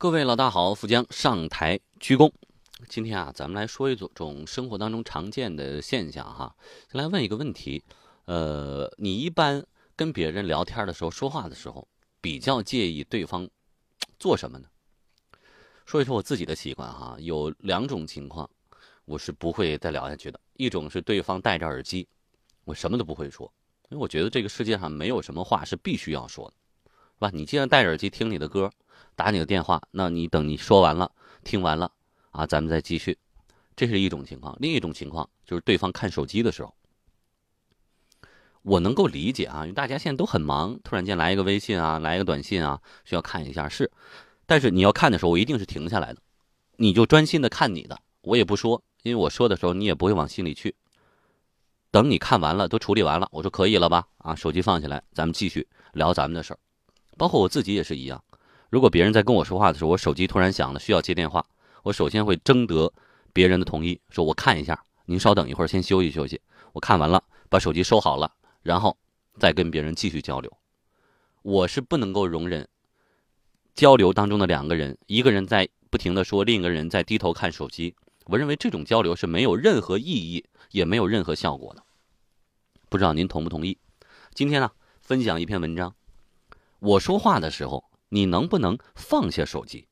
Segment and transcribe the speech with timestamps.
[0.00, 2.30] 各位老大好，富江上台鞠躬。
[2.88, 6.54] 今天啊，咱们来说一种生活当中常见的现象哈。
[6.88, 7.82] 先来问一个问题，
[8.26, 9.66] 呃，你一般
[9.96, 11.88] 跟别人聊天的时候、说话的时候，
[12.20, 13.50] 比较介意对方
[14.20, 14.68] 做什么呢？
[15.84, 18.48] 说一说我自己的习惯哈，有两种情况，
[19.04, 20.38] 我是不会再聊下去的。
[20.52, 22.06] 一种是对方戴着耳机，
[22.62, 23.52] 我什么都不会说，
[23.88, 26.54] 因为我觉得这个世界上没有什么话是必须要说的，
[26.84, 27.30] 是吧？
[27.34, 28.70] 你既然戴着耳机听你的歌。
[29.16, 31.10] 打你的电话，那你等你说完了，
[31.44, 31.90] 听完了，
[32.30, 33.18] 啊，咱们再继续，
[33.74, 34.56] 这是一种情况。
[34.60, 36.74] 另一种情况就是对方看手机的时候，
[38.62, 43.90] 我能够理解啊，因为大家现在都很忙，突然间来一个微信啊，来一个短信啊，需要看一下是，
[44.46, 46.20] 但是你要看的时候，我一定是停下来的，
[46.76, 50.74] 你就专心的看你的，我也不说，因为我说的时候你也不会往心里去。
[51.90, 54.06] 等你看完了，都处理完了，我说可以了吧？
[54.18, 56.58] 啊，手机放下来，咱们继续聊咱们的事儿，
[57.16, 58.22] 包括我自己也是一样。
[58.70, 61.44] 如果别人在跟我说话的时候，我手机突然响了，需要接电话，
[61.82, 62.92] 我首先会征得
[63.32, 66.40] 别人的同意，说我看一下，您稍等一会儿，先休息休息。
[66.74, 68.30] 我看完了，把手机收好了，
[68.62, 68.94] 然后
[69.38, 70.52] 再跟别人继续交流。
[71.40, 72.68] 我是不能够容忍
[73.74, 77.96] 交流当中的两个人，一个人在不停的说，另一个人在低头看手机。
[78.26, 81.82] 我认为这种交流是没有任何意义，也没有任何效果的。
[82.90, 83.78] 不知道您同不同意？
[84.34, 84.70] 今天呢，
[85.00, 85.94] 分享一篇文章，
[86.80, 87.87] 我说话的时候。
[88.10, 89.86] 你能不能放下手机？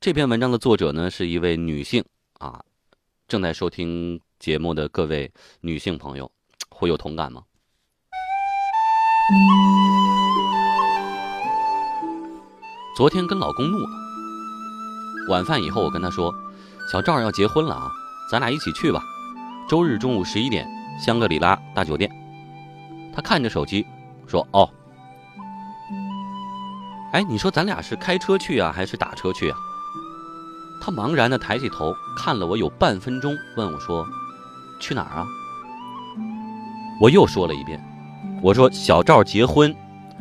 [0.00, 2.02] 这篇文章的作者呢是一位女性
[2.38, 2.64] 啊，
[3.28, 6.32] 正在收听节目的各位女性朋友，
[6.70, 7.44] 会有同感吗？
[12.96, 13.88] 昨天跟老公怒了，
[15.28, 16.32] 晚饭以后我跟他说
[16.90, 17.90] ：“小赵要结婚了啊，
[18.30, 19.04] 咱俩一起去吧，
[19.68, 20.66] 周日中午十一点，
[20.98, 22.10] 香格里拉大酒店。”
[23.14, 23.84] 他看着手机
[24.26, 24.68] 说：“哦。”
[27.12, 29.58] 哎，你说咱俩是开车去啊，还是打车去啊？
[30.80, 34.06] 他茫然的抬起头看了我有半分钟，问我说
[34.80, 35.26] ：“去哪儿啊？”
[37.02, 37.82] 我又说了一遍
[38.40, 39.74] ：“我说小赵结婚，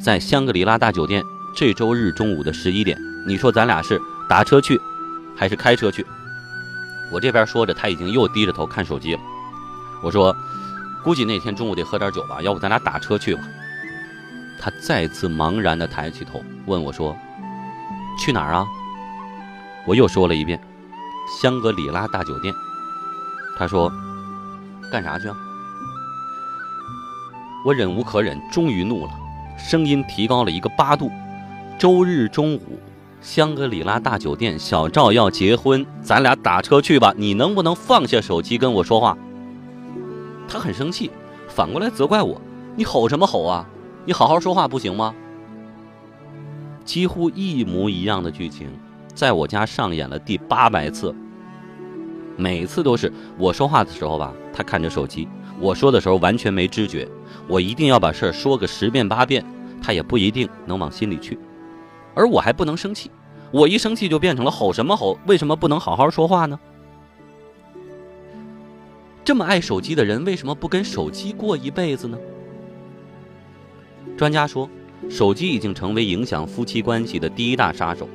[0.00, 1.22] 在香格里拉大酒店，
[1.54, 2.98] 这周日中午的十一点。
[3.26, 4.80] 你说咱俩是打车去，
[5.36, 6.04] 还是开车去？”
[7.12, 9.20] 我这边说着，他已经又低着头看手机了。
[10.02, 10.34] 我说
[11.04, 13.42] ：“估计那天中午得喝点酒吧，要不咱俩打车去吧？”
[14.62, 17.16] 他再次茫然地抬起头，问我说
[18.20, 18.66] ：“去哪儿啊？”
[19.88, 20.60] 我又说了一遍
[21.40, 22.52] ：“香格里拉大酒店。”
[23.56, 23.90] 他说
[24.92, 25.36] ：“干啥去啊？”
[27.64, 29.12] 我忍无可忍，终于怒了，
[29.58, 31.10] 声音提高了一个八度
[31.80, 32.78] ：“周日中午，
[33.22, 37.14] 香格里拉大酒店，小赵要结婚，咱俩打车去吧。
[37.16, 39.16] 你能不能放下手机跟我说话？”
[40.46, 41.10] 他很生气，
[41.48, 42.38] 反过来责怪我
[42.76, 43.66] ：“你吼什么吼啊？”
[44.06, 45.14] 你好好说话不行吗？
[46.84, 48.68] 几乎一模一样的剧情，
[49.14, 51.14] 在我家上演了第八百次。
[52.36, 55.28] 每次都是我说话的时候吧，他看着手机；
[55.60, 57.06] 我说的时候完全没知觉。
[57.46, 59.44] 我一定要把事儿说个十遍八遍，
[59.82, 61.38] 他也不一定能往心里去。
[62.14, 63.10] 而我还不能生气，
[63.52, 65.18] 我一生气就变成了吼什么吼？
[65.26, 66.58] 为什么不能好好说话呢？
[69.22, 72.18] 这么爱手机的人，为什么不跟手机过一辈子呢？
[74.20, 74.68] 专家说，
[75.08, 78.06] 手机已经成为影响夫妻关系的第一大杀手。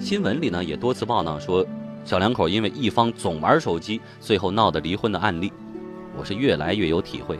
[0.00, 1.62] 新闻里呢也多次报道说，
[2.06, 5.52] 小两口因为一方总玩手机，最后闹得离婚的案例。
[6.16, 7.38] 我是越来越有体会。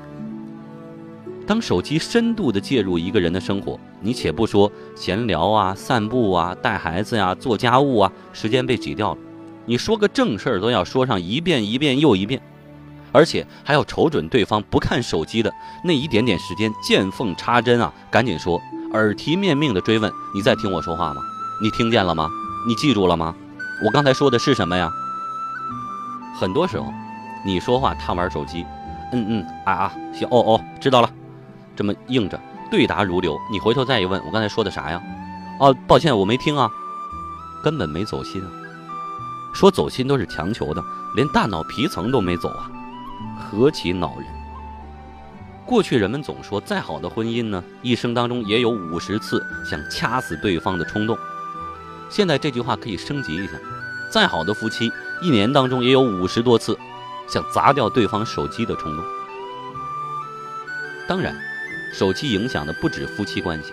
[1.47, 9.19] 当手机深度的介入一个人的生活，你且不说闲聊啊、散步啊、带孩子呀、做家务啊，时间被挤掉了，
[9.65, 12.43] 你说个正事儿都要说上一遍一遍又一遍。
[13.17, 15.51] 而且还要瞅准对方不看手机的
[15.83, 17.91] 那一点点时间，见缝插针啊！
[18.11, 18.61] 赶紧说，
[18.93, 21.23] 耳提面命的追问：“你在听我说话吗？
[21.63, 22.29] 你听见了吗？
[22.69, 23.35] 你记住了吗？
[23.83, 24.93] 我刚才说的是什么呀？”
[26.39, 26.93] 很多时候，
[27.43, 28.67] 你说话他玩手机，
[29.15, 31.09] 嗯嗯啊啊行哦哦知道了，
[31.75, 32.39] 这么应着
[32.71, 33.35] 对答如流。
[33.51, 35.03] 你回头再一问，我刚才说的啥呀？
[35.59, 36.71] 哦，抱歉我没听啊，
[37.65, 38.49] 根本没走心啊！
[39.55, 40.85] 说走心都是强求的，
[41.15, 42.71] 连大脑皮层都没走啊！
[43.39, 44.27] 何其恼人！
[45.65, 51.19] 过去人们总说，再好的婚姻呢，一生当中也有五十次想掐死对方的冲动。
[52.09, 53.53] 现在这句话可以升级一下：
[54.13, 54.93] 再好的夫妻，
[55.23, 56.79] 一年当中也有五十多次
[57.27, 59.05] 想砸掉对方手机的冲动。
[61.09, 61.37] 当然，
[61.93, 63.73] 手机影响的不止夫妻关系。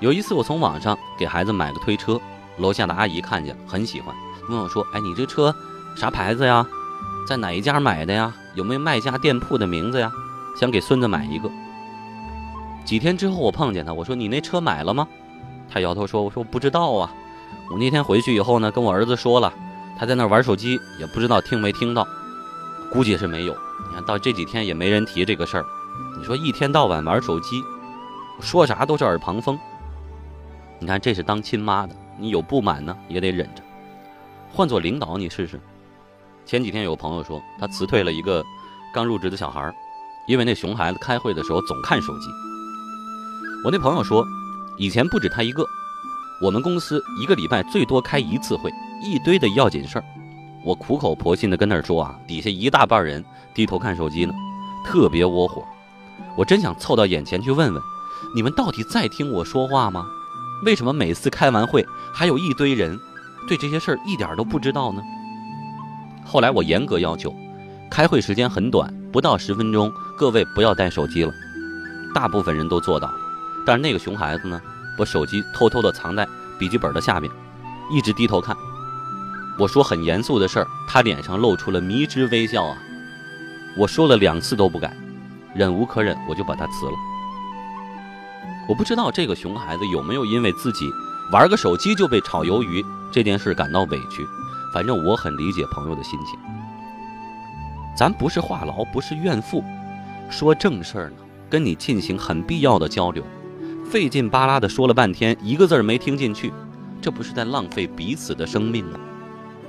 [0.00, 2.20] 有一次，我从网上给孩子买个推车，
[2.58, 4.14] 楼下的阿姨看见很喜欢，
[4.50, 5.54] 问我说：“哎，你这车
[5.96, 6.66] 啥牌子呀？”
[7.26, 8.34] 在哪一家买的呀？
[8.54, 10.12] 有没有卖家店铺的名字呀？
[10.58, 11.50] 想给孙子买一个。
[12.84, 15.08] 几天之后我碰见他，我说：“你那车买了吗？”
[15.70, 17.10] 他摇头说：“我说不知道啊，
[17.70, 19.50] 我那天回去以后呢，跟我儿子说了，
[19.98, 22.06] 他在那玩手机，也不知道听没听到，
[22.92, 23.54] 估计是没有。
[23.88, 25.64] 你看到这几天也没人提这个事儿。
[26.18, 27.62] 你说一天到晚玩手机，
[28.40, 29.58] 说啥都是耳旁风。
[30.78, 33.62] 你看这是当亲妈的，你有不满呢也得忍着。
[34.52, 35.58] 换做领导，你试试。
[36.44, 38.44] 前几天有个朋友说，他辞退了一个
[38.92, 39.72] 刚入职的小孩，
[40.26, 42.26] 因为那熊孩子开会的时候总看手机。
[43.64, 44.26] 我那朋友说。
[44.78, 45.64] 以前不止他一个，
[46.40, 48.72] 我们公司一个礼拜最多开一次会，
[49.04, 50.04] 一堆的要紧事儿。
[50.64, 53.22] 我苦口婆心的跟那儿说啊，底下一大半人
[53.54, 54.32] 低头看手机呢，
[54.84, 55.62] 特别窝火。
[56.38, 57.82] 我真想凑到眼前去问问，
[58.34, 60.06] 你们到底在听我说话吗？
[60.64, 62.98] 为什么每次开完会还有一堆人
[63.46, 65.02] 对这些事儿一点都不知道呢？
[66.24, 67.34] 后来我严格要求，
[67.90, 71.32] 开会时间很短，不到十分钟，各位不要带手机了。
[72.14, 73.14] 大部分人都做到了。
[73.64, 74.60] 但是那个熊孩子呢，
[74.98, 76.26] 把手机偷偷的藏在
[76.58, 77.30] 笔记本的下面，
[77.90, 78.56] 一直低头看。
[79.58, 82.76] 我说很严肃的事儿，他脸上露出了迷之微笑啊。
[83.76, 84.96] 我说了两次都不改，
[85.54, 86.92] 忍无可忍，我就把他辞了。
[88.68, 90.90] 我不知道这个熊孩子有没有因为自己
[91.30, 94.26] 玩个手机就被炒鱿鱼这件事感到委屈，
[94.72, 96.38] 反正我很理解朋友的心情。
[97.96, 99.62] 咱不是话痨，不是怨妇，
[100.30, 101.16] 说正事儿呢，
[101.50, 103.22] 跟你进行很必要的交流。
[103.84, 106.50] 费劲巴拉的说了半天，一个字儿没听进去，
[107.02, 108.98] 这不是在浪费彼此的生命吗？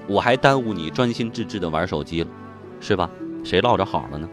[0.07, 2.29] 我还耽误你专心致志的玩手机了，
[2.79, 3.09] 是吧？
[3.43, 4.29] 谁落着好了呢？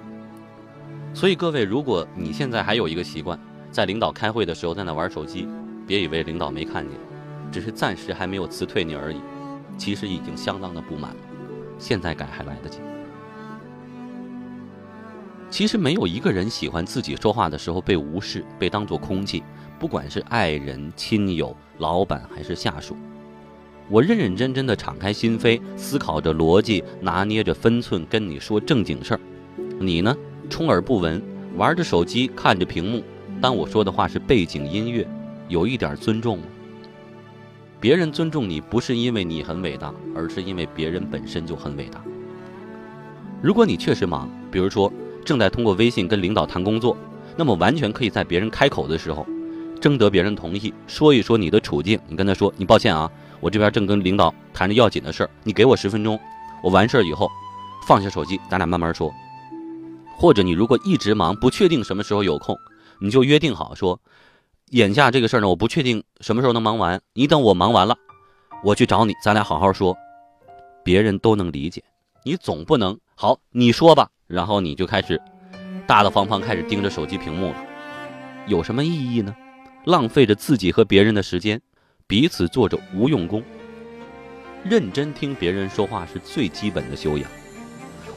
[1.12, 3.37] 所以各位，如果你现在还有一个习惯，
[3.72, 5.49] 在领导开会的时候在那玩手机，
[5.84, 6.96] 别以为领导没看见，
[7.50, 9.20] 只是暂时还没有辞退你而已，
[9.81, 11.17] 其实已经相当的不满了，
[11.79, 12.81] 现在改还来得及。
[15.49, 19.43] 其实没有一个人喜欢自己说话的时候被无视，被当作空气。
[19.79, 22.94] 不管是爱人、亲友、老板还是下属，
[23.88, 29.21] 我认认真真的敞开心扉，思考着逻辑，拿捏着分寸，跟你说正经事儿。
[29.81, 30.15] 你呢，
[30.50, 31.23] 充耳不闻，
[31.56, 33.03] 玩着手机，看着屏幕。
[33.41, 35.09] 当我说的话是背景音乐，
[35.49, 36.44] 有一点尊重吗？
[37.81, 41.99] 别人尊重你，不是因为你很伟大，而是因为别人本身就很伟大。
[43.43, 44.93] 如果你确实忙，比如说
[45.25, 46.94] 正在通过微信跟领导谈工作，
[47.37, 49.27] 那么完全可以在别人开口的时候。
[49.81, 51.99] 征得别人同意，说一说你的处境。
[52.06, 53.11] 你跟他说：“你抱歉啊，
[53.41, 56.21] 我这边正跟领导谈着要紧的事儿，你给我十分钟，
[56.62, 57.31] 我完事儿以后
[57.88, 59.11] 放下手机，咱俩慢慢说。”
[60.19, 62.55] 或者你如果一直忙，不确定什么时候有空，
[62.99, 63.99] 你就约定好说
[64.70, 67.96] ：“眼下这个事儿呢，我不确定什么时候能忙完，你等我忙完了，
[68.62, 69.96] 我去找你，咱俩好好说。”
[70.84, 71.82] 别人都能理解，
[72.25, 75.20] 你总不能好你说吧，然后你就开始
[75.87, 77.56] 大大方方开始盯着手机屏幕了，
[78.46, 79.34] 有什么意义呢？
[79.84, 81.61] 浪费着自己和别人的时间，
[82.06, 83.43] 彼此做着无用功。
[84.62, 87.28] 认真听别人说话是最基本的修养。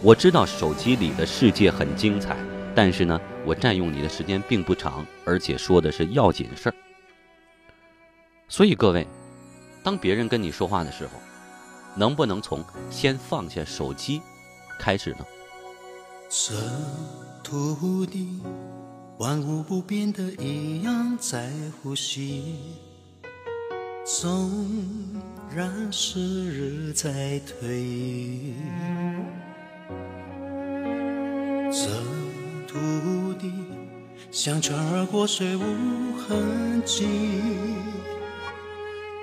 [0.02, 2.38] 我知道手机里的世界很精彩，
[2.76, 6.76] 但是呢，我占用你的时间并不长，而且说的是要紧事儿。
[8.48, 9.08] 所以各位，
[9.84, 11.12] 当别人跟你说话的时候，
[11.96, 14.22] 能不能从先放下手机
[14.80, 15.26] 开始呢？
[16.30, 16.54] 这
[17.44, 18.42] 土地。
[19.20, 21.52] 万物不变的一样在
[21.82, 22.56] 呼吸，
[24.04, 24.52] 纵
[25.56, 28.56] 然时日在推，
[31.72, 31.88] 这
[32.68, 32.80] 土
[33.34, 33.52] 地
[34.32, 35.64] 像船儿过水无
[36.18, 37.06] 痕迹，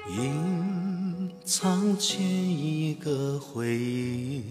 [0.09, 4.45] 隐藏前一个回忆，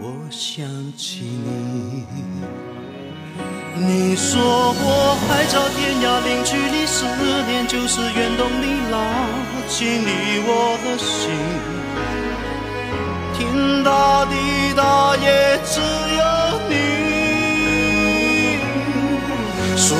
[0.00, 0.66] 我想
[0.96, 2.04] 起你。
[3.78, 7.04] 你说过海角天涯，零距离，思
[7.46, 9.28] 念就是原动力，拉
[9.68, 11.75] 近你我的心。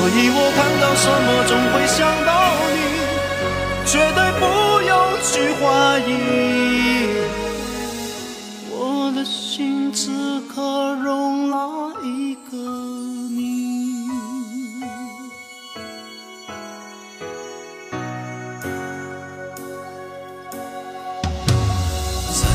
[0.09, 2.31] 所以我看到什么，总会想到
[2.71, 2.79] 你，
[3.85, 4.45] 绝对不
[4.87, 6.09] 用去怀疑。
[8.71, 11.57] 我的心此刻容纳
[12.05, 12.55] 一个
[13.35, 14.07] 你，
[22.31, 22.47] 在。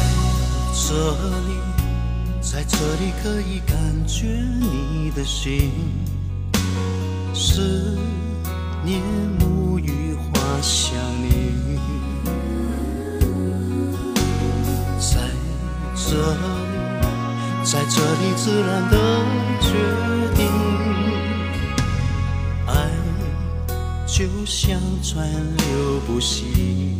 [0.88, 0.88] 这
[1.46, 1.52] 里，
[2.40, 4.24] 在这里可以感觉
[4.58, 5.70] 你的心，
[7.44, 7.98] 思
[8.84, 9.02] 念
[9.40, 11.76] 沐浴花香你，
[15.00, 15.18] 在
[15.96, 16.38] 这里，
[17.64, 18.96] 在这里自然的
[19.60, 19.66] 决
[20.36, 20.40] 定，
[22.68, 22.70] 爱
[24.06, 24.22] 就。
[24.44, 26.96] 像川流不息。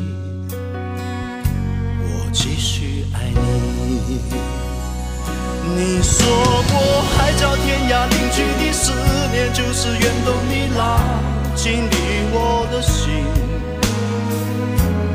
[2.01, 4.72] 我继续爱你。
[5.65, 6.27] 你说
[6.73, 8.93] 过海角天涯，零距离，思
[9.31, 10.81] 念就是远动你拉
[11.55, 11.95] 近你
[12.33, 13.25] 我的心。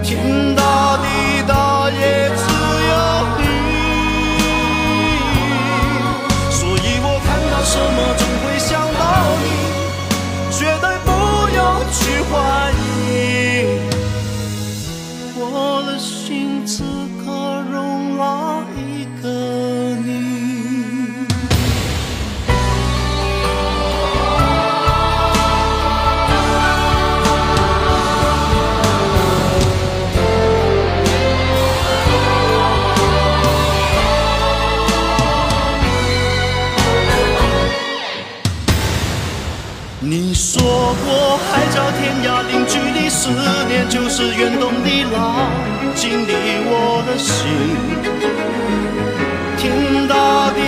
[0.01, 0.62] 天大
[0.97, 0.97] 地大，
[40.38, 40.62] 说
[41.03, 43.32] 过海角天涯，零距离，思
[43.67, 45.50] 念就是原动力，拉
[45.96, 46.32] 近离
[46.63, 47.48] 我的心。
[49.58, 50.62] 天大地